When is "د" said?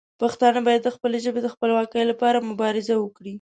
0.83-0.89, 1.43-1.47